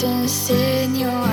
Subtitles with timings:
[0.00, 1.29] distance in your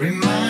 [0.00, 0.49] Remind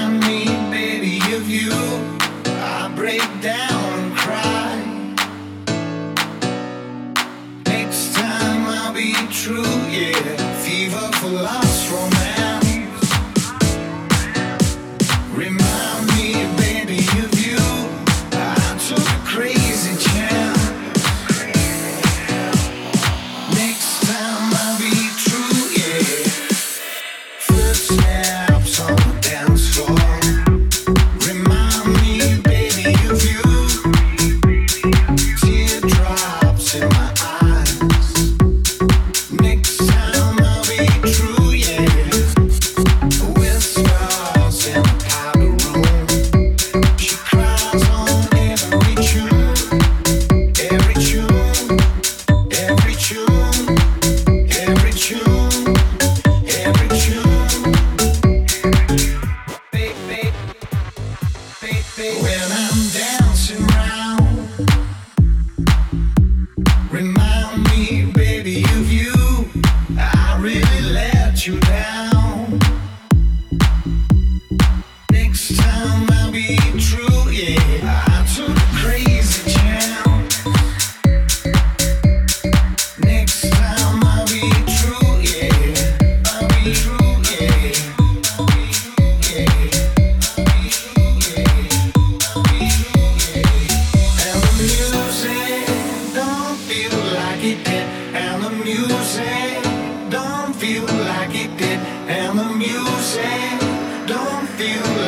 [102.33, 103.59] I'm a music,
[104.07, 105.00] don't feel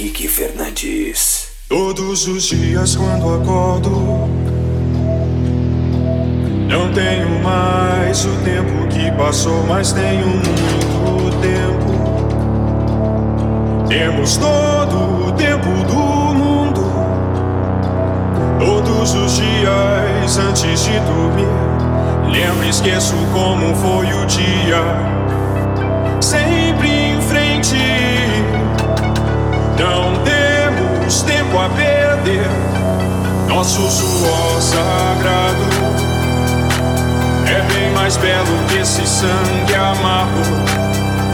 [0.00, 1.48] Henrique Fernandes.
[1.68, 3.90] Todos os dias quando acordo,
[6.66, 11.90] não tenho mais o tempo que passou, mas tenho muito tempo.
[13.88, 15.98] Temos todo o tempo do
[16.34, 16.80] mundo,
[18.58, 21.44] todos os dias antes de dormir.
[22.32, 24.82] Lembro e esqueço como foi o dia,
[26.22, 28.19] sempre em frente.
[29.80, 32.46] Não temos tempo a perder.
[33.48, 35.64] Nosso suor sagrado
[37.46, 40.42] é bem mais belo que esse sangue amargo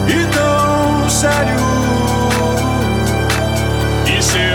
[0.07, 1.57] e tão sério.
[4.07, 4.55] E selvagem,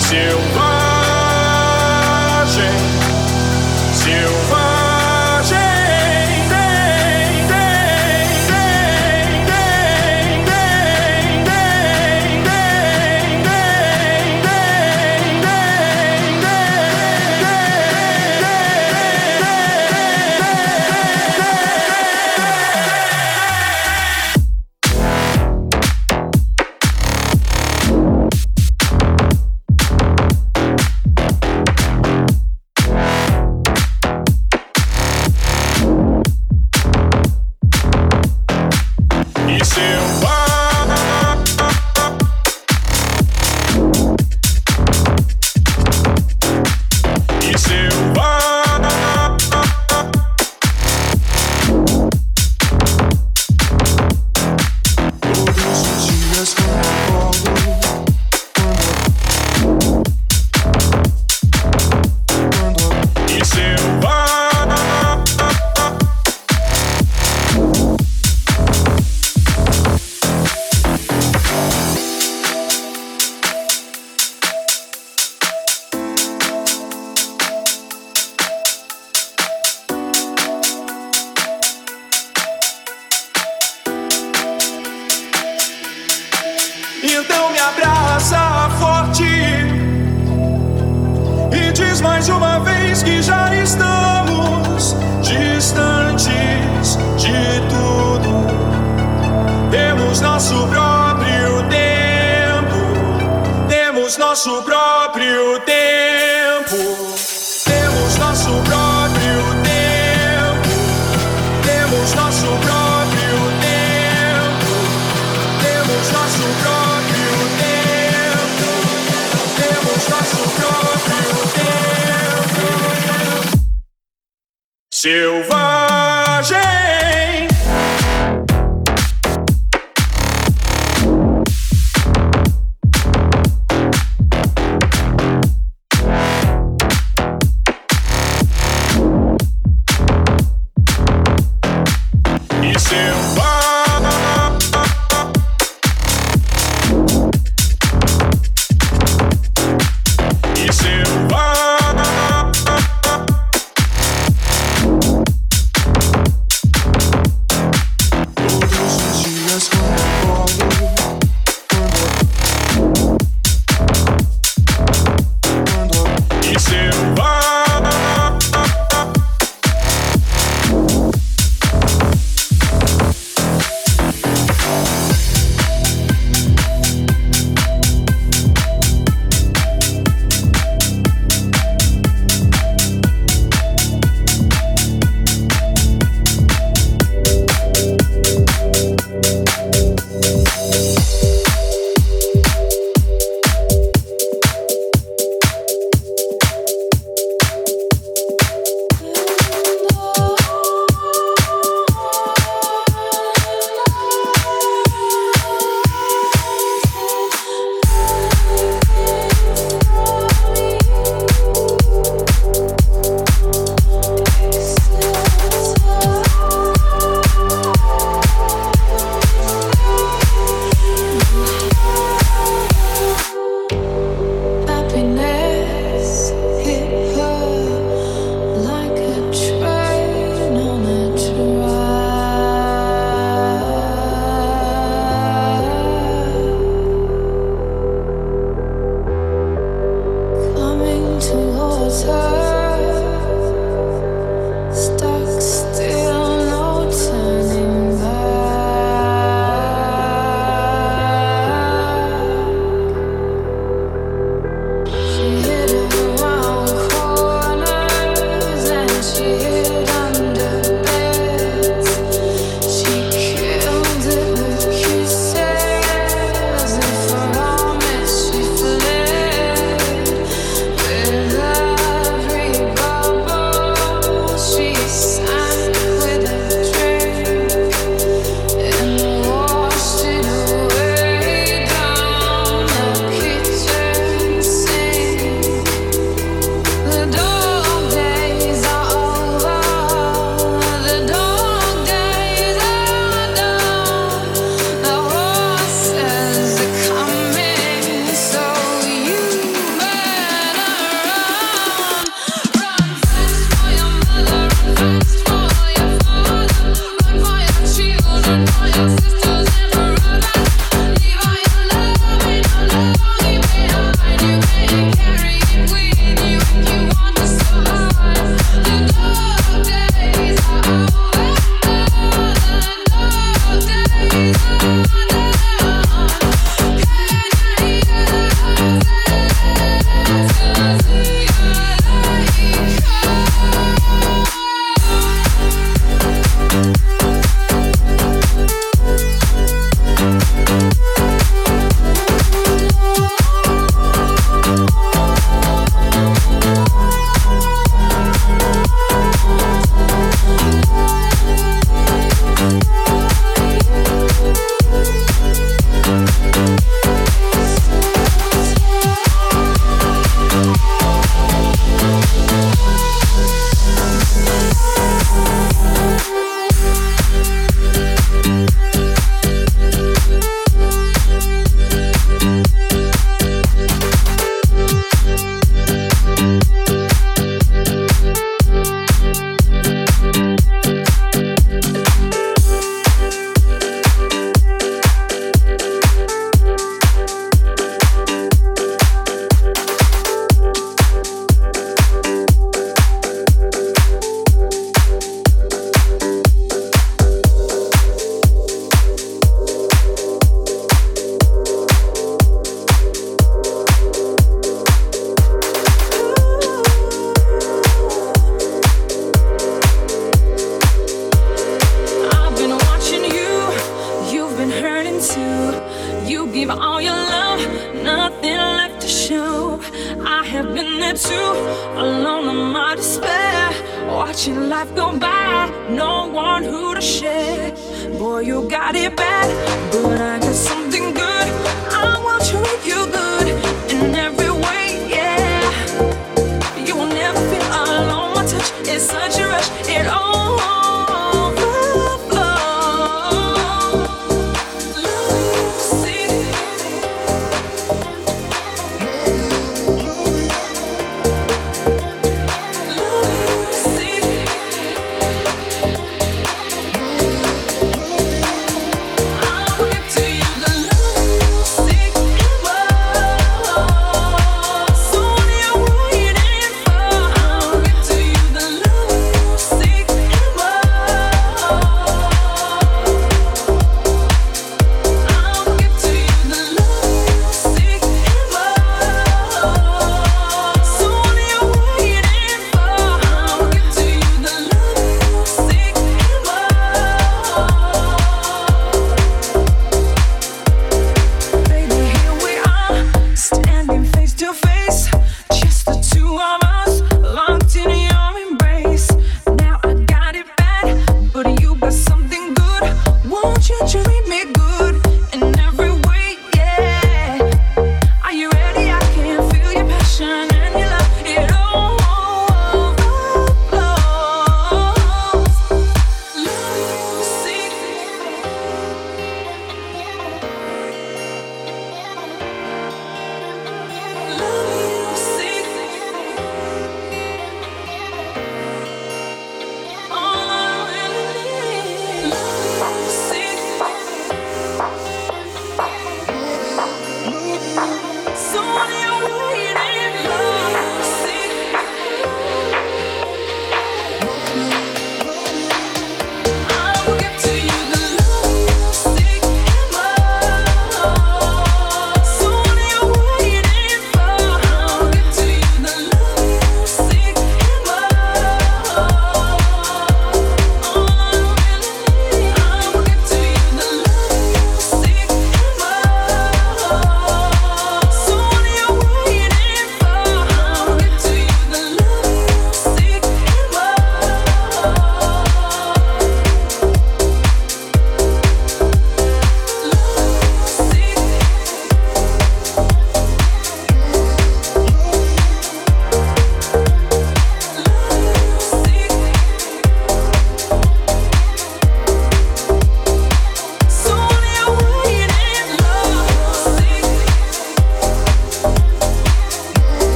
[0.00, 0.54] selvagem,
[3.92, 4.53] selvagem.